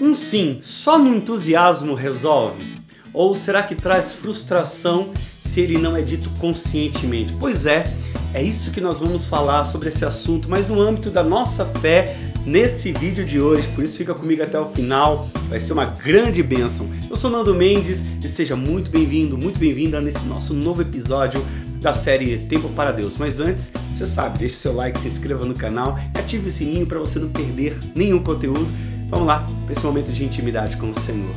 Um 0.00 0.12
sim 0.12 0.58
só 0.60 0.98
no 0.98 1.14
entusiasmo 1.14 1.94
resolve? 1.94 2.64
Ou 3.12 3.36
será 3.36 3.62
que 3.62 3.76
traz 3.76 4.12
frustração 4.12 5.12
se 5.16 5.60
ele 5.60 5.78
não 5.78 5.96
é 5.96 6.02
dito 6.02 6.30
conscientemente? 6.40 7.32
Pois 7.38 7.64
é, 7.64 7.94
é 8.32 8.42
isso 8.42 8.72
que 8.72 8.80
nós 8.80 8.98
vamos 8.98 9.26
falar 9.26 9.64
sobre 9.64 9.88
esse 9.88 10.04
assunto, 10.04 10.50
mas 10.50 10.68
no 10.68 10.80
âmbito 10.80 11.10
da 11.10 11.22
nossa 11.22 11.64
fé 11.64 12.16
nesse 12.44 12.92
vídeo 12.92 13.24
de 13.24 13.40
hoje, 13.40 13.68
por 13.68 13.84
isso 13.84 13.96
fica 13.96 14.14
comigo 14.14 14.42
até 14.42 14.58
o 14.58 14.66
final, 14.66 15.28
vai 15.48 15.60
ser 15.60 15.72
uma 15.72 15.86
grande 15.86 16.42
bênção. 16.42 16.90
Eu 17.08 17.16
sou 17.16 17.30
Nando 17.30 17.54
Mendes 17.54 18.04
e 18.22 18.28
seja 18.28 18.56
muito 18.56 18.90
bem-vindo, 18.90 19.38
muito 19.38 19.58
bem-vinda 19.58 20.00
nesse 20.00 20.24
nosso 20.26 20.52
novo 20.52 20.82
episódio 20.82 21.42
da 21.80 21.92
série 21.92 22.38
Tempo 22.48 22.68
para 22.70 22.90
Deus. 22.90 23.16
Mas 23.16 23.40
antes, 23.40 23.72
você 23.90 24.06
sabe, 24.06 24.40
deixe 24.40 24.56
seu 24.56 24.74
like, 24.74 24.98
se 24.98 25.06
inscreva 25.06 25.44
no 25.44 25.54
canal 25.54 25.96
e 26.14 26.18
ative 26.18 26.48
o 26.48 26.52
sininho 26.52 26.86
para 26.86 26.98
você 26.98 27.18
não 27.18 27.28
perder 27.28 27.78
nenhum 27.94 28.18
conteúdo 28.18 28.66
Vamos 29.08 29.26
lá 29.26 29.46
para 29.64 29.72
esse 29.72 29.84
momento 29.84 30.12
de 30.12 30.24
intimidade 30.24 30.76
com 30.76 30.90
o 30.90 30.94
Senhor. 30.94 31.34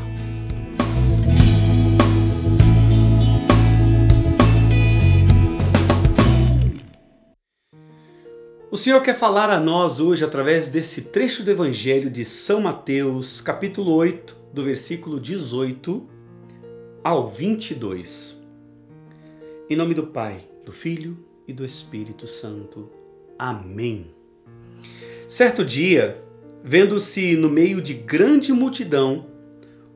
O 8.70 8.75
Senhor 8.75 9.02
quer 9.02 9.17
falar 9.17 9.49
a 9.49 9.59
nós 9.59 9.99
hoje 9.99 10.23
através 10.23 10.70
desse 10.70 11.03
trecho 11.03 11.44
do 11.44 11.49
Evangelho 11.49 12.09
de 12.09 12.23
São 12.23 12.61
Mateus, 12.61 13.41
capítulo 13.41 13.94
8, 13.94 14.36
do 14.53 14.63
versículo 14.63 15.20
18 15.20 16.08
ao 17.03 17.27
22. 17.27 18.41
Em 19.70 19.75
nome 19.75 19.94
do 19.94 20.08
Pai, 20.08 20.45
do 20.66 20.72
Filho 20.72 21.17
e 21.47 21.53
do 21.53 21.66
Espírito 21.66 22.27
Santo. 22.27 22.89
Amém. 23.39 24.11
Certo 25.27 25.66
dia, 25.66 26.23
Vendo-se 26.63 27.35
no 27.35 27.49
meio 27.49 27.81
de 27.81 27.93
grande 27.93 28.52
multidão, 28.52 29.27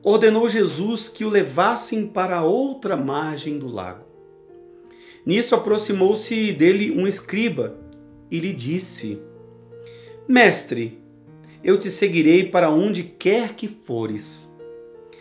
ordenou 0.02 0.48
Jesus 0.48 1.08
que 1.08 1.24
o 1.24 1.28
levassem 1.28 2.06
para 2.06 2.42
outra 2.42 2.96
margem 2.96 3.58
do 3.58 3.68
lago. 3.68 4.04
Nisso 5.24 5.54
aproximou-se 5.54 6.52
dele 6.52 6.90
um 6.90 7.06
escriba 7.06 7.78
e 8.30 8.38
lhe 8.38 8.52
disse: 8.52 9.20
Mestre, 10.26 11.00
eu 11.62 11.78
te 11.78 11.90
seguirei 11.90 12.48
para 12.48 12.70
onde 12.70 13.02
quer 13.02 13.54
que 13.54 13.68
fores. 13.68 14.52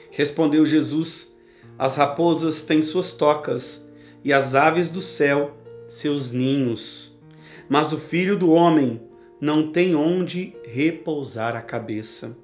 Respondeu 0.09 0.65
Jesus: 0.65 1.35
As 1.77 1.95
raposas 1.95 2.63
têm 2.63 2.81
suas 2.81 3.13
tocas 3.13 3.85
e 4.23 4.33
as 4.33 4.55
aves 4.55 4.89
do 4.89 5.01
céu 5.01 5.57
seus 5.87 6.31
ninhos, 6.31 7.19
mas 7.67 7.91
o 7.91 7.99
filho 7.99 8.37
do 8.37 8.51
homem 8.51 9.01
não 9.41 9.71
tem 9.71 9.95
onde 9.95 10.55
repousar 10.63 11.55
a 11.55 11.61
cabeça. 11.61 12.37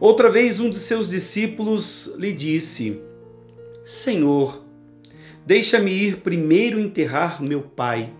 Outra 0.00 0.30
vez, 0.30 0.58
um 0.58 0.70
de 0.70 0.80
seus 0.80 1.10
discípulos 1.10 2.14
lhe 2.16 2.32
disse: 2.32 3.00
Senhor, 3.84 4.64
deixa-me 5.44 5.92
ir 5.92 6.16
primeiro 6.22 6.80
enterrar 6.80 7.42
meu 7.42 7.60
pai. 7.60 8.12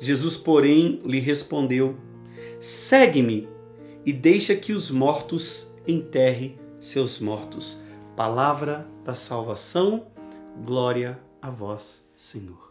Jesus, 0.00 0.36
porém, 0.36 1.00
lhe 1.04 1.20
respondeu: 1.20 1.96
Segue-me 2.58 3.46
e 4.04 4.12
deixa 4.12 4.56
que 4.56 4.72
os 4.72 4.90
mortos 4.90 5.70
enterrem 5.86 6.58
seus 6.80 7.20
mortos. 7.20 7.78
Palavra 8.16 8.88
da 9.04 9.14
salvação, 9.14 10.06
glória 10.64 11.18
a 11.40 11.50
vós, 11.50 12.06
Senhor. 12.16 12.67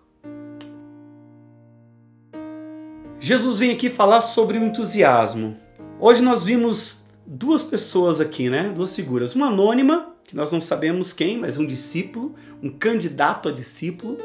Jesus 3.28 3.60
vem 3.60 3.72
aqui 3.72 3.90
falar 3.90 4.22
sobre 4.22 4.58
o 4.58 4.64
entusiasmo. 4.64 5.58
Hoje 6.00 6.24
nós 6.24 6.44
vimos 6.44 7.08
duas 7.26 7.62
pessoas 7.62 8.22
aqui, 8.22 8.50
né? 8.50 8.72
Duas 8.74 8.96
figuras. 8.96 9.36
Uma 9.36 9.48
anônima, 9.48 10.16
que 10.24 10.34
nós 10.34 10.50
não 10.54 10.62
sabemos 10.62 11.12
quem, 11.12 11.38
mas 11.38 11.58
um 11.58 11.66
discípulo, 11.66 12.36
um 12.64 12.70
candidato 12.70 13.50
a 13.50 13.52
discípulo. 13.52 14.18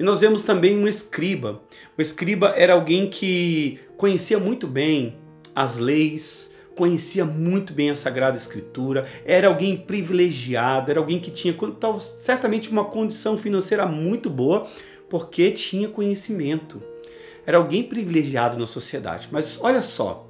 E 0.00 0.02
nós 0.02 0.22
vemos 0.22 0.42
também 0.42 0.74
um 0.74 0.88
escriba. 0.88 1.60
O 1.98 2.00
escriba 2.00 2.54
era 2.56 2.72
alguém 2.72 3.10
que 3.10 3.78
conhecia 3.94 4.38
muito 4.38 4.66
bem 4.66 5.18
as 5.54 5.76
leis, 5.76 6.54
conhecia 6.74 7.26
muito 7.26 7.74
bem 7.74 7.90
a 7.90 7.94
Sagrada 7.94 8.38
Escritura, 8.38 9.06
era 9.26 9.48
alguém 9.48 9.76
privilegiado, 9.76 10.90
era 10.90 10.98
alguém 10.98 11.20
que 11.20 11.30
tinha 11.30 11.54
certamente 12.00 12.70
uma 12.70 12.86
condição 12.86 13.36
financeira 13.36 13.84
muito 13.84 14.30
boa, 14.30 14.66
porque 15.10 15.50
tinha 15.50 15.90
conhecimento 15.90 16.95
era 17.46 17.56
alguém 17.56 17.82
privilegiado 17.82 18.58
na 18.58 18.66
sociedade. 18.66 19.28
Mas 19.30 19.60
olha 19.62 19.80
só, 19.80 20.28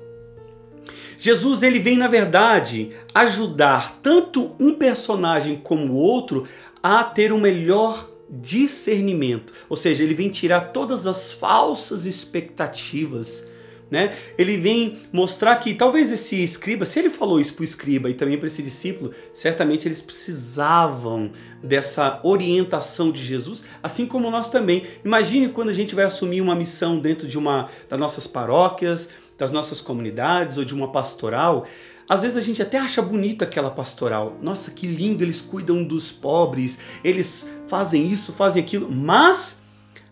Jesus 1.18 1.62
ele 1.62 1.78
vem 1.78 1.96
na 1.96 2.08
verdade 2.08 2.92
ajudar 3.14 3.98
tanto 4.02 4.54
um 4.60 4.74
personagem 4.74 5.56
como 5.56 5.94
o 5.94 5.96
outro 5.96 6.46
a 6.82 7.02
ter 7.02 7.32
um 7.32 7.40
melhor 7.40 8.08
discernimento, 8.28 9.52
ou 9.68 9.76
seja, 9.76 10.02
ele 10.02 10.14
vem 10.14 10.28
tirar 10.28 10.72
todas 10.72 11.06
as 11.06 11.32
falsas 11.32 12.06
expectativas 12.06 13.46
né? 13.90 14.16
Ele 14.36 14.56
vem 14.56 14.98
mostrar 15.12 15.56
que 15.56 15.74
talvez 15.74 16.10
esse 16.10 16.42
escriba, 16.42 16.84
se 16.84 16.98
ele 16.98 17.10
falou 17.10 17.40
isso 17.40 17.54
para 17.54 17.62
o 17.62 17.64
escriba 17.64 18.10
e 18.10 18.14
também 18.14 18.36
para 18.36 18.48
esse 18.48 18.62
discípulo, 18.62 19.12
certamente 19.32 19.86
eles 19.86 20.02
precisavam 20.02 21.30
dessa 21.62 22.20
orientação 22.22 23.12
de 23.12 23.22
Jesus, 23.22 23.64
assim 23.82 24.06
como 24.06 24.30
nós 24.30 24.50
também. 24.50 24.84
Imagine 25.04 25.48
quando 25.50 25.68
a 25.68 25.72
gente 25.72 25.94
vai 25.94 26.04
assumir 26.04 26.40
uma 26.40 26.54
missão 26.54 26.98
dentro 26.98 27.28
de 27.28 27.38
uma 27.38 27.68
das 27.88 27.98
nossas 27.98 28.26
paróquias, 28.26 29.08
das 29.38 29.52
nossas 29.52 29.80
comunidades 29.80 30.58
ou 30.58 30.64
de 30.64 30.74
uma 30.74 30.90
pastoral. 30.90 31.66
Às 32.08 32.22
vezes 32.22 32.36
a 32.36 32.40
gente 32.40 32.62
até 32.62 32.78
acha 32.78 33.02
bonita 33.02 33.44
aquela 33.44 33.70
pastoral. 33.70 34.36
Nossa, 34.40 34.70
que 34.70 34.86
lindo, 34.86 35.22
eles 35.22 35.40
cuidam 35.40 35.84
dos 35.84 36.10
pobres, 36.10 36.78
eles 37.04 37.50
fazem 37.66 38.10
isso, 38.10 38.32
fazem 38.32 38.62
aquilo, 38.62 38.90
mas 38.90 39.62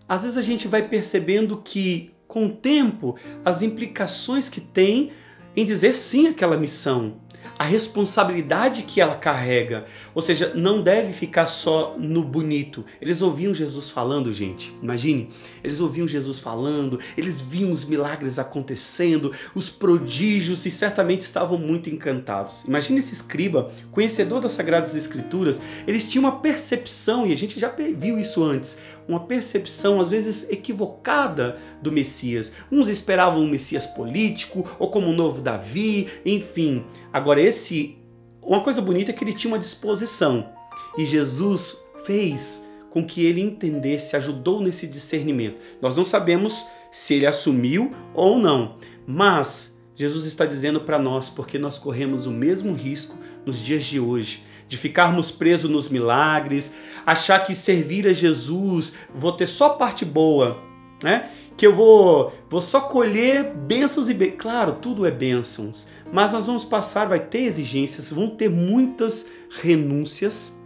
às 0.08 0.22
vezes 0.22 0.36
a 0.36 0.42
gente 0.42 0.68
vai 0.68 0.82
percebendo 0.86 1.56
que 1.56 2.13
com 2.34 2.46
o 2.46 2.50
tempo 2.50 3.14
as 3.44 3.62
implicações 3.62 4.48
que 4.48 4.60
tem 4.60 5.12
em 5.54 5.64
dizer 5.64 5.94
sim 5.94 6.26
àquela 6.26 6.56
missão, 6.56 7.14
a 7.56 7.62
responsabilidade 7.62 8.82
que 8.82 9.00
ela 9.00 9.14
carrega. 9.14 9.84
Ou 10.14 10.20
seja, 10.20 10.52
não 10.54 10.82
deve 10.82 11.12
ficar 11.12 11.46
só 11.46 11.94
no 11.96 12.24
bonito. 12.24 12.84
Eles 13.00 13.22
ouviam 13.22 13.54
Jesus 13.54 13.88
falando, 13.88 14.32
gente. 14.32 14.76
Imagine, 14.82 15.30
eles 15.62 15.80
ouviam 15.80 16.08
Jesus 16.08 16.40
falando, 16.40 16.98
eles 17.16 17.40
viam 17.40 17.70
os 17.70 17.84
milagres 17.84 18.38
acontecendo, 18.38 19.32
os 19.54 19.70
prodígios 19.70 20.66
e 20.66 20.70
certamente 20.70 21.22
estavam 21.22 21.56
muito 21.56 21.88
encantados. 21.88 22.64
Imagine 22.66 22.98
esse 22.98 23.14
escriba, 23.14 23.70
conhecedor 23.92 24.40
das 24.40 24.52
Sagradas 24.52 24.96
Escrituras, 24.96 25.60
eles 25.86 26.08
tinham 26.10 26.24
uma 26.24 26.40
percepção, 26.40 27.26
e 27.26 27.32
a 27.32 27.36
gente 27.36 27.60
já 27.60 27.72
viu 27.96 28.18
isso 28.18 28.42
antes, 28.42 28.78
uma 29.08 29.20
percepção 29.20 30.00
às 30.00 30.08
vezes 30.08 30.48
equivocada 30.50 31.56
do 31.82 31.92
Messias. 31.92 32.52
Uns 32.70 32.88
esperavam 32.88 33.42
um 33.42 33.48
Messias 33.48 33.86
político 33.86 34.68
ou 34.78 34.90
como 34.90 35.08
um 35.08 35.14
novo 35.14 35.40
Davi, 35.40 36.08
enfim. 36.24 36.84
Agora 37.12 37.40
esse 37.40 37.98
uma 38.42 38.60
coisa 38.60 38.82
bonita 38.82 39.10
é 39.10 39.14
que 39.14 39.24
ele 39.24 39.32
tinha 39.32 39.52
uma 39.52 39.58
disposição 39.58 40.50
e 40.98 41.04
Jesus 41.04 41.78
fez 42.04 42.68
com 42.90 43.04
que 43.04 43.24
ele 43.24 43.40
entendesse, 43.40 44.14
ajudou 44.14 44.60
nesse 44.60 44.86
discernimento. 44.86 45.60
Nós 45.80 45.96
não 45.96 46.04
sabemos 46.04 46.66
se 46.92 47.14
ele 47.14 47.26
assumiu 47.26 47.90
ou 48.12 48.38
não, 48.38 48.76
mas 49.06 49.76
Jesus 49.96 50.26
está 50.26 50.44
dizendo 50.44 50.80
para 50.80 50.98
nós 50.98 51.30
porque 51.30 51.58
nós 51.58 51.78
corremos 51.78 52.26
o 52.26 52.30
mesmo 52.30 52.74
risco 52.74 53.18
nos 53.44 53.58
dias 53.58 53.84
de 53.84 53.98
hoje 53.98 54.42
de 54.68 54.76
ficarmos 54.76 55.30
presos 55.30 55.70
nos 55.70 55.88
milagres, 55.88 56.72
achar 57.06 57.40
que 57.40 57.54
servir 57.54 58.06
a 58.06 58.12
Jesus 58.12 58.94
vou 59.14 59.32
ter 59.32 59.46
só 59.46 59.70
parte 59.70 60.04
boa, 60.04 60.56
né? 61.02 61.30
Que 61.56 61.66
eu 61.66 61.72
vou, 61.72 62.32
vou 62.48 62.60
só 62.60 62.80
colher 62.80 63.52
bênçãos 63.54 64.08
e 64.08 64.14
bem. 64.14 64.32
Claro, 64.32 64.78
tudo 64.80 65.06
é 65.06 65.10
bênçãos, 65.10 65.86
mas 66.12 66.32
nós 66.32 66.46
vamos 66.46 66.64
passar, 66.64 67.06
vai 67.06 67.20
ter 67.20 67.42
exigências, 67.42 68.10
vão 68.10 68.28
ter 68.28 68.48
muitas 68.48 69.28
renúncias. 69.62 70.56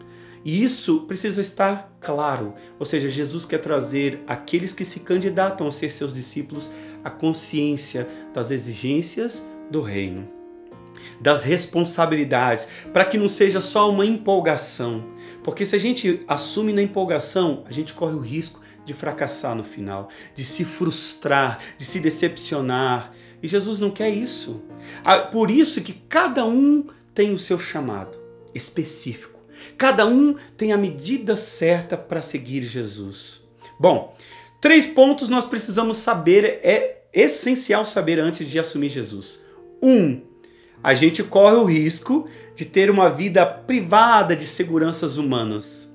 E 0.44 0.62
isso 0.62 1.00
precisa 1.00 1.40
estar 1.40 1.92
claro. 2.00 2.54
Ou 2.78 2.86
seja, 2.86 3.10
Jesus 3.10 3.44
quer 3.44 3.58
trazer 3.58 4.22
aqueles 4.26 4.72
que 4.72 4.84
se 4.84 5.00
candidatam 5.00 5.66
a 5.66 5.72
ser 5.72 5.90
seus 5.90 6.14
discípulos 6.14 6.70
a 7.04 7.10
consciência 7.10 8.08
das 8.32 8.50
exigências 8.50 9.44
do 9.70 9.82
reino 9.82 10.37
das 11.20 11.42
responsabilidades, 11.42 12.68
para 12.92 13.04
que 13.04 13.18
não 13.18 13.28
seja 13.28 13.60
só 13.60 13.90
uma 13.90 14.04
empolgação. 14.04 15.04
Porque 15.42 15.64
se 15.64 15.76
a 15.76 15.78
gente 15.78 16.22
assume 16.28 16.72
na 16.72 16.82
empolgação, 16.82 17.64
a 17.66 17.72
gente 17.72 17.94
corre 17.94 18.14
o 18.14 18.20
risco 18.20 18.60
de 18.84 18.94
fracassar 18.94 19.54
no 19.54 19.64
final, 19.64 20.08
de 20.34 20.44
se 20.44 20.64
frustrar, 20.64 21.58
de 21.76 21.84
se 21.84 22.00
decepcionar. 22.00 23.12
E 23.42 23.46
Jesus 23.46 23.80
não 23.80 23.90
quer 23.90 24.10
isso. 24.10 24.62
Ah, 25.04 25.18
por 25.18 25.50
isso 25.50 25.80
que 25.80 25.92
cada 25.92 26.44
um 26.44 26.86
tem 27.14 27.32
o 27.32 27.38
seu 27.38 27.58
chamado 27.58 28.18
específico. 28.54 29.38
Cada 29.76 30.06
um 30.06 30.36
tem 30.56 30.72
a 30.72 30.76
medida 30.76 31.36
certa 31.36 31.96
para 31.96 32.22
seguir 32.22 32.62
Jesus. 32.62 33.46
Bom, 33.78 34.16
três 34.60 34.86
pontos 34.86 35.28
nós 35.28 35.46
precisamos 35.46 35.98
saber, 35.98 36.60
é 36.62 37.02
essencial 37.12 37.84
saber 37.84 38.18
antes 38.18 38.48
de 38.48 38.58
assumir 38.58 38.88
Jesus. 38.88 39.44
Um, 39.82 40.20
a 40.82 40.94
gente 40.94 41.22
corre 41.22 41.56
o 41.56 41.64
risco 41.64 42.28
de 42.54 42.64
ter 42.64 42.90
uma 42.90 43.08
vida 43.08 43.44
privada 43.44 44.34
de 44.34 44.46
seguranças 44.46 45.16
humanas, 45.16 45.92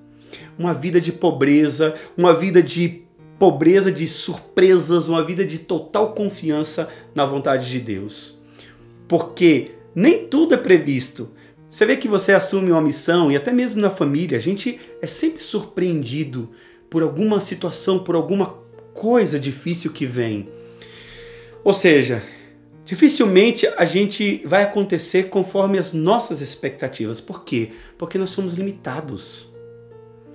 uma 0.58 0.74
vida 0.74 1.00
de 1.00 1.12
pobreza, 1.12 1.96
uma 2.18 2.34
vida 2.34 2.62
de 2.62 3.04
pobreza 3.40 3.92
de 3.92 4.08
surpresas, 4.08 5.10
uma 5.10 5.24
vida 5.24 5.46
de 5.46 5.60
total 5.60 6.14
confiança 6.14 6.88
na 7.14 7.26
vontade 7.26 7.70
de 7.70 7.80
Deus. 7.80 8.42
Porque 9.08 9.72
nem 9.96 10.28
tudo 10.28 10.54
é 10.54 10.58
previsto. 10.58 11.32
Você 11.70 11.86
vê 11.86 11.98
que 11.98 12.08
você 12.08 12.34
assume 12.34 12.72
uma 12.72 12.82
missão 12.82 13.32
e 13.32 13.36
até 13.36 13.52
mesmo 13.52 13.82
na 13.82 13.90
família, 13.90 14.38
a 14.38 14.42
gente 14.42 14.80
é 15.02 15.08
sempre 15.08 15.42
surpreendido 15.42 16.52
por 16.90 17.02
alguma 17.02 17.42
situação, 17.42 18.00
por 18.00 18.16
alguma 18.16 18.46
coisa 18.94 19.40
difícil 19.40 19.92
que 19.92 20.06
vem. 20.06 20.50
Ou 21.64 21.74
seja, 21.74 22.24
dificilmente 22.86 23.68
a 23.78 23.86
gente 23.86 24.42
vai 24.46 24.64
acontecer 24.64 25.30
conforme 25.30 25.78
as 25.78 25.94
nossas 25.94 26.42
expectativas. 26.42 27.22
Por 27.22 27.44
quê? 27.44 27.72
Porque 27.98 28.18
nós 28.18 28.30
somos 28.30 28.56
limitados. 28.56 29.54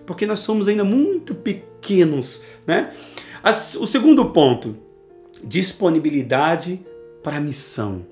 Porque 0.06 0.26
nós 0.26 0.40
somos 0.40 0.68
ainda 0.68 0.84
muito 0.84 1.34
pequenos, 1.34 2.42
né? 2.66 2.90
As, 3.42 3.74
o 3.74 3.86
segundo 3.86 4.30
ponto, 4.30 4.76
disponibilidade 5.44 6.80
para 7.22 7.36
a 7.36 7.40
missão. 7.40 8.06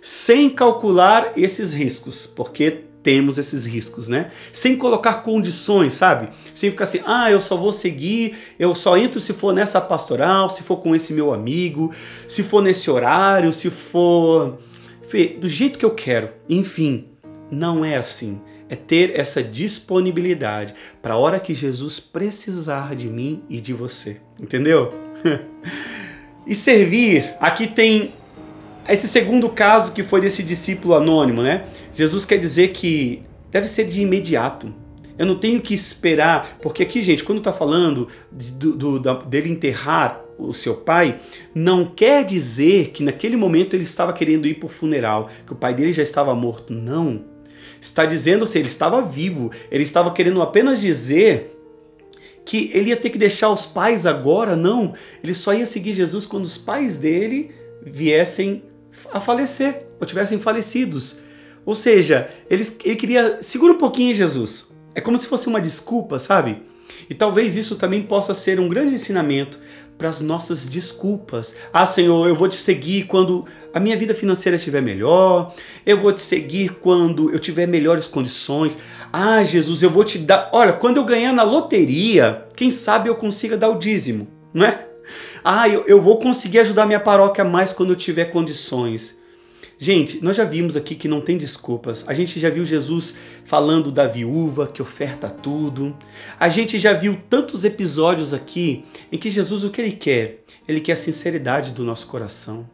Sem 0.00 0.48
calcular 0.48 1.32
esses 1.36 1.72
riscos, 1.72 2.26
porque 2.26 2.84
temos 3.02 3.38
esses 3.38 3.64
riscos, 3.64 4.08
né? 4.08 4.30
Sem 4.52 4.76
colocar 4.76 5.22
condições, 5.22 5.94
sabe? 5.94 6.28
Sem 6.54 6.70
ficar 6.70 6.84
assim, 6.84 7.00
ah, 7.06 7.30
eu 7.30 7.40
só 7.40 7.56
vou 7.56 7.72
seguir, 7.72 8.36
eu 8.58 8.74
só 8.74 8.96
entro 8.96 9.20
se 9.20 9.32
for 9.32 9.54
nessa 9.54 9.80
pastoral, 9.80 10.50
se 10.50 10.62
for 10.62 10.76
com 10.78 10.94
esse 10.94 11.12
meu 11.12 11.32
amigo, 11.32 11.92
se 12.28 12.42
for 12.42 12.62
nesse 12.62 12.90
horário, 12.90 13.52
se 13.52 13.70
for. 13.70 14.58
Fê, 15.02 15.36
do 15.40 15.48
jeito 15.48 15.78
que 15.78 15.84
eu 15.84 15.94
quero. 15.94 16.30
Enfim, 16.48 17.08
não 17.50 17.84
é 17.84 17.96
assim. 17.96 18.40
É 18.68 18.76
ter 18.76 19.18
essa 19.18 19.42
disponibilidade 19.42 20.74
para 21.02 21.14
a 21.14 21.16
hora 21.16 21.40
que 21.40 21.52
Jesus 21.52 21.98
precisar 21.98 22.94
de 22.94 23.08
mim 23.08 23.42
e 23.48 23.60
de 23.60 23.72
você. 23.72 24.18
Entendeu? 24.38 24.94
e 26.46 26.54
servir, 26.54 27.34
aqui 27.40 27.66
tem 27.66 28.14
esse 28.88 29.08
segundo 29.08 29.48
caso 29.48 29.92
que 29.92 30.02
foi 30.02 30.20
desse 30.20 30.42
discípulo 30.42 30.94
anônimo, 30.94 31.42
né? 31.42 31.66
Jesus 31.94 32.24
quer 32.24 32.38
dizer 32.38 32.68
que 32.68 33.22
deve 33.50 33.68
ser 33.68 33.84
de 33.84 34.00
imediato. 34.00 34.72
Eu 35.18 35.26
não 35.26 35.36
tenho 35.36 35.60
que 35.60 35.74
esperar, 35.74 36.58
porque 36.62 36.82
aqui, 36.82 37.02
gente, 37.02 37.22
quando 37.22 37.38
está 37.38 37.52
falando 37.52 38.08
de, 38.32 38.52
do, 38.52 38.98
do, 38.98 39.14
dele 39.24 39.50
enterrar 39.50 40.24
o 40.38 40.54
seu 40.54 40.76
pai, 40.76 41.20
não 41.54 41.84
quer 41.84 42.24
dizer 42.24 42.88
que 42.88 43.02
naquele 43.02 43.36
momento 43.36 43.74
ele 43.74 43.84
estava 43.84 44.14
querendo 44.14 44.48
ir 44.48 44.54
para 44.54 44.66
o 44.66 44.70
funeral, 44.70 45.28
que 45.46 45.52
o 45.52 45.56
pai 45.56 45.74
dele 45.74 45.92
já 45.92 46.02
estava 46.02 46.34
morto. 46.34 46.72
Não. 46.72 47.24
Está 47.80 48.04
dizendo 48.06 48.46
se 48.46 48.52
assim, 48.52 48.58
ele 48.60 48.68
estava 48.68 49.02
vivo. 49.02 49.50
Ele 49.70 49.84
estava 49.84 50.10
querendo 50.10 50.40
apenas 50.40 50.80
dizer 50.80 51.56
que 52.44 52.70
ele 52.72 52.88
ia 52.90 52.96
ter 52.96 53.10
que 53.10 53.18
deixar 53.18 53.50
os 53.50 53.66
pais 53.66 54.06
agora. 54.06 54.56
Não. 54.56 54.94
Ele 55.22 55.34
só 55.34 55.52
ia 55.52 55.66
seguir 55.66 55.92
Jesus 55.92 56.24
quando 56.26 56.44
os 56.44 56.56
pais 56.58 56.96
dele 56.96 57.50
viessem 57.82 58.62
a 59.12 59.20
falecer 59.20 59.86
ou 60.00 60.06
tivessem 60.06 60.38
falecidos. 60.38 61.18
Ou 61.64 61.74
seja, 61.74 62.30
ele, 62.48 62.66
ele 62.84 62.96
queria. 62.96 63.38
Segura 63.40 63.72
um 63.72 63.78
pouquinho, 63.78 64.14
Jesus. 64.14 64.70
É 64.94 65.00
como 65.00 65.18
se 65.18 65.26
fosse 65.26 65.46
uma 65.46 65.60
desculpa, 65.60 66.18
sabe? 66.18 66.62
E 67.08 67.14
talvez 67.14 67.56
isso 67.56 67.76
também 67.76 68.02
possa 68.02 68.34
ser 68.34 68.58
um 68.58 68.68
grande 68.68 68.94
ensinamento 68.94 69.58
para 69.96 70.08
as 70.08 70.20
nossas 70.20 70.66
desculpas. 70.66 71.54
Ah, 71.72 71.84
Senhor, 71.84 72.26
eu 72.26 72.34
vou 72.34 72.48
te 72.48 72.56
seguir 72.56 73.04
quando 73.04 73.44
a 73.72 73.78
minha 73.78 73.96
vida 73.96 74.14
financeira 74.14 74.56
estiver 74.56 74.80
melhor. 74.80 75.54
Eu 75.84 75.98
vou 75.98 76.12
te 76.12 76.22
seguir 76.22 76.70
quando 76.80 77.30
eu 77.30 77.38
tiver 77.38 77.66
melhores 77.66 78.06
condições. 78.06 78.78
Ah, 79.12 79.44
Jesus, 79.44 79.82
eu 79.82 79.90
vou 79.90 80.02
te 80.02 80.18
dar. 80.18 80.48
Olha, 80.52 80.72
quando 80.72 80.96
eu 80.96 81.04
ganhar 81.04 81.32
na 81.32 81.42
loteria, 81.42 82.46
quem 82.56 82.70
sabe 82.70 83.08
eu 83.08 83.14
consiga 83.14 83.56
dar 83.56 83.68
o 83.68 83.78
dízimo, 83.78 84.26
não 84.54 84.64
é? 84.64 84.89
Ah, 85.44 85.68
eu, 85.68 85.84
eu 85.86 86.00
vou 86.00 86.18
conseguir 86.18 86.60
ajudar 86.60 86.86
minha 86.86 87.00
paróquia 87.00 87.44
mais 87.44 87.72
quando 87.72 87.90
eu 87.90 87.96
tiver 87.96 88.26
condições. 88.26 89.20
Gente, 89.82 90.22
nós 90.22 90.36
já 90.36 90.44
vimos 90.44 90.76
aqui 90.76 90.94
que 90.94 91.08
não 91.08 91.22
tem 91.22 91.38
desculpas. 91.38 92.04
A 92.06 92.12
gente 92.12 92.38
já 92.38 92.50
viu 92.50 92.66
Jesus 92.66 93.16
falando 93.46 93.90
da 93.90 94.06
viúva 94.06 94.66
que 94.66 94.82
oferta 94.82 95.30
tudo. 95.30 95.96
A 96.38 96.50
gente 96.50 96.78
já 96.78 96.92
viu 96.92 97.18
tantos 97.30 97.64
episódios 97.64 98.34
aqui 98.34 98.84
em 99.10 99.16
que 99.16 99.30
Jesus 99.30 99.64
o 99.64 99.70
que 99.70 99.80
ele 99.80 99.92
quer? 99.92 100.44
Ele 100.68 100.82
quer 100.82 100.92
a 100.92 100.96
sinceridade 100.96 101.72
do 101.72 101.82
nosso 101.82 102.06
coração. 102.08 102.68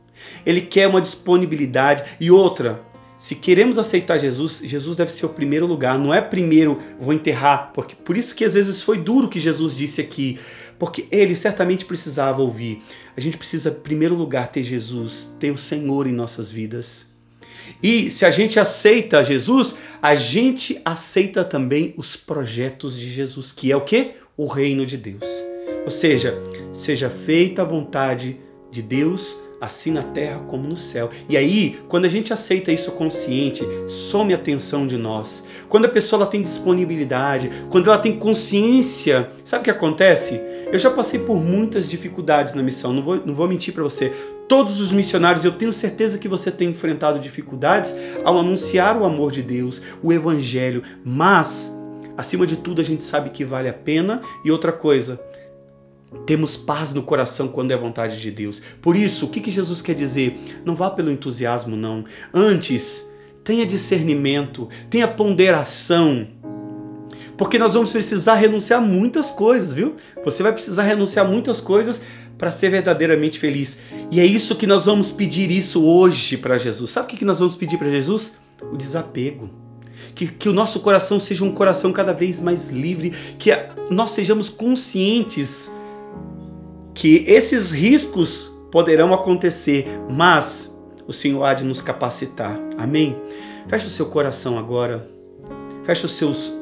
Ele 0.45 0.61
quer 0.61 0.89
uma 0.89 1.01
disponibilidade 1.01 2.03
e 2.21 2.29
outra. 2.29 2.83
Se 3.17 3.35
queremos 3.35 3.79
aceitar 3.79 4.19
Jesus, 4.19 4.61
Jesus 4.65 4.97
deve 4.97 5.11
ser 5.11 5.27
o 5.27 5.31
primeiro 5.31 5.67
lugar. 5.67 5.99
Não 5.99 6.13
é 6.13 6.21
primeiro 6.21 6.79
vou 7.01 7.15
enterrar, 7.15 7.71
porque 7.73 7.95
por 7.95 8.17
isso 8.17 8.35
que 8.35 8.45
às 8.45 8.55
vezes 8.55 8.83
foi 8.83 8.99
duro 8.99 9.29
que 9.29 9.41
Jesus 9.41 9.75
disse 9.75 10.01
aqui 10.01 10.39
porque 10.79 11.07
ele 11.11 11.35
certamente 11.35 11.85
precisava 11.85 12.43
ouvir. 12.43 12.83
A 13.17 13.21
gente 13.21 13.39
precisa, 13.39 13.71
em 13.71 13.81
primeiro 13.81 14.15
lugar, 14.15 14.49
ter 14.49 14.63
Jesus, 14.63 15.35
ter 15.39 15.51
o 15.51 15.59
Senhor 15.59 16.07
em 16.07 16.13
nossas 16.13 16.51
vidas. 16.51 17.07
E 17.83 18.11
se 18.11 18.25
a 18.25 18.31
gente 18.31 18.61
aceita 18.61 19.25
Jesus, 19.25 19.77
a 20.01 20.15
gente 20.15 20.81
aceita 20.85 21.45
também 21.45 21.95
os 21.97 22.17
projetos 22.17 22.99
de 22.99 23.09
Jesus, 23.09 23.53
que 23.53 23.73
é 23.73 23.77
o 23.77 23.81
que? 23.81 24.13
O 24.37 24.47
reino 24.47 24.85
de 24.85 24.97
Deus. 24.97 25.27
Ou 25.85 25.91
seja, 25.91 26.35
seja 26.73 27.09
feita 27.09 27.63
a 27.63 27.65
vontade 27.65 28.39
de 28.71 28.83
Deus 28.83 29.39
assim 29.61 29.91
na 29.91 30.03
terra 30.03 30.41
como 30.49 30.69
no 30.69 30.77
céu. 30.77 31.11
E 31.29 31.37
aí, 31.37 31.79
quando 31.89 32.05
a 32.05 32.09
gente 32.09 32.33
aceita 32.33 32.73
isso 32.73 32.93
consciente, 32.93 33.67
some 33.89 34.33
a 34.33 34.37
atenção 34.37 34.87
de 34.87 34.97
nós. 34.97 35.45
Quando 35.69 35.87
a 35.87 35.89
pessoa 35.89 36.23
ela 36.23 36.31
tem 36.31 36.43
disponibilidade, 36.43 37.51
quando 37.71 37.89
ela 37.89 37.99
tem 37.99 38.19
consciência, 38.19 39.31
sabe 39.45 39.63
o 39.63 39.65
que 39.65 39.71
acontece? 39.71 40.41
Eu 40.71 40.79
já 40.79 40.91
passei 40.91 41.21
por 41.21 41.41
muitas 41.41 41.89
dificuldades 41.89 42.55
na 42.55 42.63
missão, 42.63 42.93
não 42.93 43.03
vou, 43.03 43.23
não 43.25 43.35
vou 43.35 43.49
mentir 43.49 43.73
para 43.73 43.83
você. 43.83 44.13
Todos 44.49 44.81
os 44.81 44.93
missionários, 44.93 45.45
eu 45.45 45.53
tenho 45.53 45.73
certeza 45.73 46.19
que 46.19 46.29
você 46.29 46.51
tem 46.51 46.71
enfrentado 46.71 47.19
dificuldades 47.19 47.95
ao 48.25 48.39
anunciar 48.39 48.97
o 48.97 49.05
amor 49.05 49.33
de 49.33 49.43
Deus, 49.43 49.83
o 50.03 50.13
evangelho, 50.13 50.83
mas 51.05 51.77
acima 52.17 52.47
de 52.47 52.57
tudo 52.57 52.81
a 52.81 52.85
gente 52.85 53.03
sabe 53.03 53.31
que 53.31 53.45
vale 53.45 53.69
a 53.69 53.73
pena. 53.73 54.21
E 54.45 54.51
outra 54.51 54.73
coisa, 54.73 55.21
temos 56.25 56.57
paz 56.57 56.95
no 56.95 57.03
coração 57.03 57.49
quando 57.49 57.73
é 57.73 57.77
vontade 57.77 58.21
de 58.21 58.31
Deus. 58.31 58.63
Por 58.81 58.97
isso, 58.97 59.27
o 59.27 59.29
que, 59.29 59.41
que 59.41 59.51
Jesus 59.51 59.83
quer 59.83 59.95
dizer? 59.95 60.39
Não 60.65 60.75
vá 60.75 60.91
pelo 60.91 61.11
entusiasmo, 61.11 61.77
não. 61.77 62.05
Antes, 62.33 63.09
tenha 63.45 63.65
discernimento, 63.65 64.69
tenha 64.91 65.07
ponderação. 65.07 66.27
Porque 67.37 67.59
nós 67.59 67.75
vamos 67.75 67.91
precisar 67.91 68.35
renunciar 68.35 68.81
muitas 68.81 69.31
coisas, 69.31 69.73
viu? 69.73 69.97
Você 70.25 70.43
vai 70.43 70.53
precisar 70.53 70.83
renunciar 70.83 71.29
muitas 71.29 71.61
coisas 71.61 72.01
para 72.39 72.51
ser 72.51 72.71
verdadeiramente 72.71 73.39
feliz. 73.39 73.79
E 74.11 74.21
é 74.21 74.27
isso 74.27 74.57
que 74.57 74.67
nós 74.67 74.87
vamos 74.87 75.11
pedir 75.11 75.51
isso 75.51 75.85
hoje 75.85 76.37
para 76.37 76.59
Jesus. 76.59 76.91
Sabe 76.91 77.13
o 77.13 77.17
que 77.17 77.25
nós 77.25 77.39
vamos 77.39 77.57
pedir 77.57 77.79
para 77.79 77.91
Jesus? 77.91 78.35
O 78.73 78.77
desapego. 78.77 79.51
Que, 80.15 80.27
que 80.27 80.49
o 80.49 80.53
nosso 80.53 80.81
coração 80.81 81.21
seja 81.21 81.45
um 81.45 81.53
coração 81.53 81.93
cada 81.93 82.13
vez 82.13 82.41
mais 82.41 82.71
livre, 82.71 83.13
que 83.39 83.51
nós 83.91 84.11
sejamos 84.11 84.49
conscientes 84.49 85.71
que 86.97 87.25
esses 87.29 87.73
riscos 87.73 88.59
poderão 88.73 89.13
acontecer, 89.13 89.87
mas 90.11 90.75
o 91.07 91.13
Senhor 91.13 91.45
há 91.45 91.53
de 91.53 91.63
nos 91.63 91.83
capacitar. 91.83 92.59
Amém? 92.79 93.15
Feche 93.69 93.87
o 93.87 93.91
seu 93.91 94.07
coração 94.07 94.59
agora. 94.59 95.07
Feche 95.85 96.07
os 96.07 96.13
seus 96.13 96.53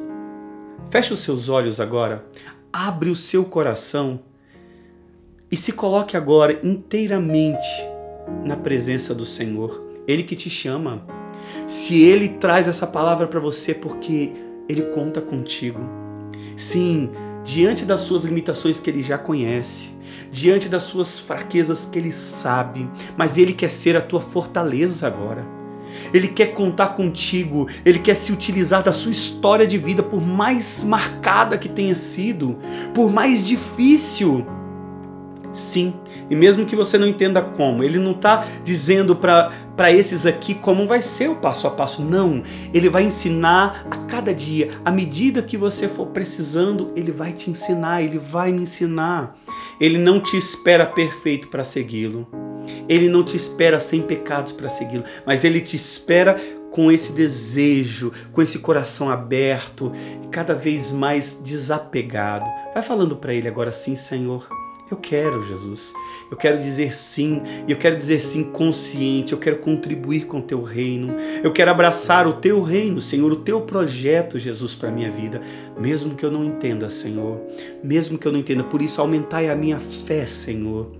Feche 0.91 1.15
os 1.15 1.21
seus 1.21 1.49
olhos 1.49 1.81
agora. 1.81 2.25
Abre 2.73 3.11
o 3.11 3.17
seu 3.17 3.45
coração 3.45 4.21
e 5.51 5.57
se 5.57 5.73
coloque 5.73 6.17
agora 6.17 6.61
inteiramente 6.63 7.67
na 8.45 8.57
presença 8.57 9.15
do 9.15 9.25
Senhor. 9.25 9.83
Ele 10.07 10.25
que 10.25 10.37
te 10.37 10.51
chama. 10.51 11.07
Se 11.69 12.03
ele 12.03 12.29
traz 12.29 12.67
essa 12.69 12.87
palavra 12.87 13.27
para 13.27 13.41
você 13.41 13.73
porque 13.73 14.33
ele 14.69 14.83
conta 14.83 15.21
contigo. 15.21 15.81
Sim, 16.57 17.11
diante 17.45 17.85
das 17.85 18.01
suas 18.01 18.25
limitações 18.25 18.81
que 18.81 18.89
ele 18.89 19.03
já 19.03 19.19
conhece, 19.19 19.95
diante 20.33 20.69
das 20.69 20.85
suas 20.85 21.19
fraquezas 21.19 21.85
que 21.85 21.99
ele 21.99 22.11
sabe, 22.11 22.89
mas 23.17 23.37
ele 23.39 23.53
quer 23.53 23.71
ser 23.71 23.97
a 23.97 24.01
tua 24.01 24.21
fortaleza 24.21 25.07
agora. 25.07 25.47
Ele 26.13 26.27
quer 26.27 26.49
contar 26.55 26.89
contigo, 26.89 27.69
ele 27.85 27.99
quer 27.99 28.17
se 28.17 28.33
utilizar 28.33 28.83
da 28.83 28.93
sua 28.93 29.13
história 29.13 29.67
de 29.67 29.79
vida, 29.79 30.03
por 30.03 30.21
mais 30.21 30.83
marcada 30.83 31.57
que 31.57 31.69
tenha 31.69 31.95
sido, 31.95 32.59
por 32.93 33.13
mais 33.13 33.47
difícil. 33.47 34.45
Sim, 35.53 35.95
e 36.31 36.35
mesmo 36.35 36.67
que 36.67 36.77
você 36.77 36.99
não 36.99 37.07
entenda 37.07 37.43
como, 37.43 37.83
ele 37.85 37.99
não 37.99 38.13
está 38.13 38.47
dizendo 38.63 39.15
para 39.15 39.93
esses 39.93 40.27
aqui 40.27 40.55
como 40.55 40.87
vai 40.87 41.03
ser 41.03 41.29
o 41.29 41.37
passo 41.37 41.67
a 41.67 41.71
passo. 41.71 42.03
Não, 42.03 42.43
ele 42.73 42.89
vai 42.89 43.05
ensinar 43.05 43.87
a 43.91 43.97
cada 44.07 44.33
dia, 44.33 44.71
à 44.85 44.91
medida 44.91 45.43
que 45.43 45.57
você 45.57 45.89
for 45.89 46.07
precisando, 46.07 46.93
ele 46.97 47.13
vai 47.13 47.33
te 47.33 47.51
ensinar, 47.51 48.03
ele 48.03 48.19
vai 48.19 48.53
me 48.53 48.63
ensinar. 48.63 49.37
Ele 49.81 49.99
não 49.99 50.21
te 50.21 50.37
espera 50.37 50.87
perfeito 50.87 51.49
para 51.49 51.65
segui-lo. 51.65 52.27
Ele 52.89 53.09
não 53.09 53.23
te 53.23 53.37
espera 53.37 53.79
sem 53.79 54.01
pecados 54.01 54.53
para 54.53 54.69
segui-lo, 54.69 55.05
mas 55.27 55.45
ele 55.45 55.61
te 55.61 55.77
espera 55.77 56.41
com 56.71 56.91
esse 56.91 57.13
desejo, 57.13 58.13
com 58.33 58.43
esse 58.43 58.59
coração 58.59 59.09
aberto 59.09 59.93
cada 60.31 60.55
vez 60.55 60.91
mais 60.91 61.39
desapegado. 61.43 62.51
Vai 62.73 62.83
falando 62.83 63.17
para 63.17 63.33
ele 63.33 63.47
agora 63.47 63.71
sim, 63.71 63.95
Senhor. 63.95 64.49
Eu 64.91 64.97
quero, 64.97 65.47
Jesus. 65.47 65.93
Eu 66.31 66.37
quero 66.37 66.59
dizer 66.59 66.95
sim, 66.95 67.43
e 67.67 67.73
eu 67.73 67.79
quero 67.79 67.97
dizer 67.97 68.19
sim 68.21 68.45
consciente. 68.45 69.33
Eu 69.33 69.39
quero 69.39 69.59
contribuir 69.59 70.27
com 70.27 70.39
o 70.39 70.43
teu 70.43 70.63
reino. 70.63 71.15
Eu 71.43 71.53
quero 71.53 71.71
abraçar 71.71 72.27
o 72.27 72.33
teu 72.33 72.63
reino, 72.63 73.01
Senhor, 73.01 73.33
o 73.33 73.37
teu 73.37 73.61
projeto, 73.61 74.39
Jesus, 74.39 74.75
para 74.75 74.91
minha 74.91 75.11
vida, 75.11 75.41
mesmo 75.79 76.15
que 76.15 76.25
eu 76.25 76.31
não 76.31 76.45
entenda, 76.45 76.89
Senhor. 76.89 77.41
Mesmo 77.83 78.19
que 78.19 78.27
eu 78.27 78.33
não 78.33 78.41
entenda, 78.41 78.65
por 78.65 78.83
isso 78.83 79.01
aumentai 79.01 79.49
a 79.49 79.57
minha 79.57 79.79
fé, 79.79 80.27
Senhor. 80.27 80.91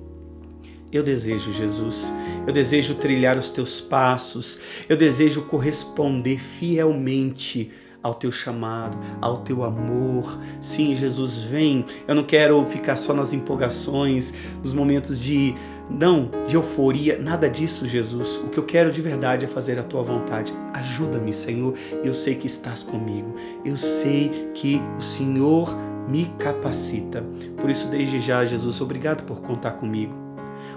Eu 0.93 1.03
desejo, 1.03 1.53
Jesus, 1.53 2.13
eu 2.47 2.53
desejo 2.53 2.95
trilhar 2.95 3.37
os 3.37 3.51
teus 3.51 3.81
passos, 3.81 4.61
eu 4.89 4.97
desejo 4.97 5.43
corresponder 5.43 6.39
fielmente 6.39 7.73
ao 8.05 8.13
teu 8.13 8.31
chamado, 8.31 8.99
ao 9.19 9.39
teu 9.39 9.65
amor. 9.65 10.39
Sim, 10.61 10.95
Jesus, 10.95 11.39
vem. 11.39 11.87
Eu 12.07 12.15
não 12.15 12.23
quero 12.23 12.63
ficar 12.67 12.97
só 12.97 13.15
nas 13.15 13.33
empolgações, 13.33 14.35
nos 14.63 14.75
momentos 14.75 15.19
de 15.19 15.55
não, 15.89 16.31
de 16.47 16.55
euforia, 16.55 17.19
nada 17.19 17.49
disso, 17.49 17.87
Jesus. 17.87 18.37
O 18.37 18.49
que 18.49 18.59
eu 18.59 18.65
quero 18.65 18.93
de 18.93 19.01
verdade 19.01 19.47
é 19.47 19.49
fazer 19.49 19.79
a 19.79 19.83
tua 19.83 20.03
vontade. 20.03 20.53
Ajuda-me, 20.73 21.33
Senhor. 21.33 21.75
Eu 22.03 22.13
sei 22.13 22.35
que 22.35 22.47
estás 22.47 22.83
comigo. 22.83 23.35
Eu 23.65 23.77
sei 23.77 24.51
que 24.55 24.83
o 24.99 25.01
Senhor 25.01 25.75
me 26.07 26.27
capacita. 26.39 27.25
Por 27.57 27.71
isso, 27.71 27.89
desde 27.89 28.21
já, 28.21 28.45
Jesus, 28.45 28.81
obrigado 28.81 29.25
por 29.25 29.41
contar 29.41 29.73
comigo. 29.73 30.24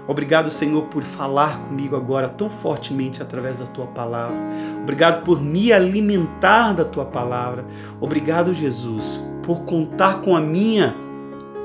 Obrigado, 0.08 0.50
Senhor, 0.50 0.86
por 0.86 1.02
falar 1.02 1.60
comigo 1.66 1.94
agora 1.94 2.30
tão 2.30 2.48
fortemente 2.48 3.22
através 3.22 3.58
da 3.58 3.66
tua 3.66 3.86
palavra. 3.86 4.34
Obrigado 4.82 5.22
por 5.22 5.38
me 5.38 5.70
alimentar 5.70 6.72
da 6.72 6.82
tua 6.82 7.04
palavra. 7.04 7.66
Obrigado, 8.00 8.54
Jesus, 8.54 9.22
por 9.42 9.64
contar 9.64 10.22
com 10.22 10.34
a 10.34 10.40
minha 10.40 10.96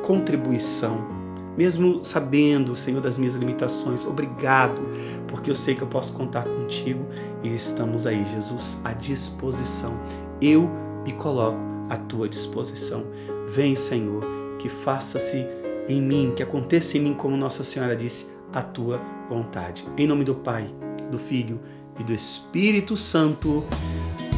contribuição. 0.04 1.14
Mesmo 1.58 2.04
sabendo, 2.04 2.76
Senhor, 2.76 3.00
das 3.00 3.18
minhas 3.18 3.36
limitações, 3.36 4.06
obrigado, 4.06 4.82
porque 5.28 5.50
eu 5.50 5.56
sei 5.56 5.74
que 5.74 5.82
eu 5.82 5.88
posso 5.88 6.12
contar 6.14 6.44
contigo 6.44 7.06
e 7.44 7.56
estamos 7.56 8.06
aí, 8.06 8.26
Jesus, 8.26 8.78
à 8.84 8.92
disposição. 8.92 9.98
Eu 10.42 10.70
me 11.06 11.14
coloco 11.14 11.60
à 11.90 11.96
tua 11.96 12.28
disposição. 12.28 13.06
Vem, 13.48 13.76
Senhor, 13.76 14.26
que 14.60 14.68
faça-se 14.68 15.48
em 15.88 16.02
mim, 16.02 16.34
que 16.36 16.44
aconteça 16.44 16.98
em 16.98 17.02
mim, 17.02 17.14
como 17.14 17.38
Nossa 17.38 17.64
Senhora 17.64 17.96
disse, 17.96 18.33
a 18.54 18.62
tua 18.62 19.02
vontade. 19.30 19.86
Em 19.98 20.06
nome 20.06 20.24
do 20.24 20.36
Pai, 20.36 20.68
do 21.12 21.18
Filho 21.18 21.60
e 22.00 22.04
do 22.04 22.14
Espírito 22.14 22.96
Santo. 22.96 23.66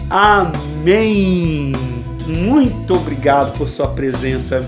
Amém! 0.10 1.74
Muito 2.26 2.96
obrigado 2.96 3.58
por 3.58 3.68
sua 3.68 3.88
presença. 3.90 4.68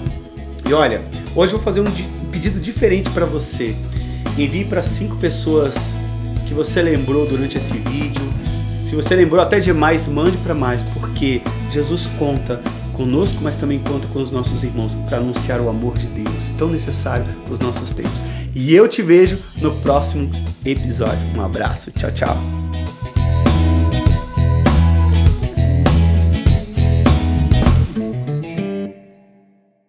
E 0.67 0.73
olha, 0.73 1.01
hoje 1.35 1.53
eu 1.53 1.57
vou 1.57 1.65
fazer 1.65 1.81
um 1.81 2.29
pedido 2.31 2.59
diferente 2.59 3.09
para 3.11 3.25
você. 3.25 3.75
Envie 4.37 4.65
para 4.65 4.83
cinco 4.83 5.15
pessoas 5.15 5.93
que 6.47 6.53
você 6.53 6.81
lembrou 6.81 7.25
durante 7.25 7.57
esse 7.57 7.77
vídeo. 7.77 8.21
Se 8.69 8.95
você 8.95 9.15
lembrou 9.15 9.41
até 9.41 9.59
demais, 9.59 10.07
mande 10.07 10.37
para 10.37 10.53
mais, 10.53 10.83
porque 10.83 11.41
Jesus 11.71 12.07
conta 12.19 12.61
conosco, 12.97 13.39
mas 13.41 13.55
também 13.55 13.79
conta 13.79 14.07
com 14.07 14.19
os 14.19 14.31
nossos 14.31 14.63
irmãos 14.63 14.95
para 15.07 15.17
anunciar 15.17 15.61
o 15.61 15.69
amor 15.69 15.97
de 15.97 16.07
Deus, 16.07 16.51
tão 16.57 16.67
necessário 16.67 17.25
nos 17.47 17.59
nossos 17.59 17.91
tempos. 17.93 18.25
E 18.53 18.73
eu 18.73 18.87
te 18.87 19.01
vejo 19.01 19.37
no 19.61 19.71
próximo 19.75 20.29
episódio. 20.65 21.23
Um 21.35 21.41
abraço, 21.41 21.91
tchau, 21.91 22.11
tchau. 22.11 22.66